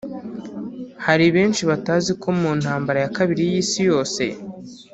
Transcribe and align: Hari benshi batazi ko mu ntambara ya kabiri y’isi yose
Hari 1.05 1.25
benshi 1.35 1.61
batazi 1.69 2.11
ko 2.21 2.29
mu 2.39 2.51
ntambara 2.59 2.97
ya 3.03 3.11
kabiri 3.17 3.41
y’isi 3.51 3.79
yose 3.89 4.23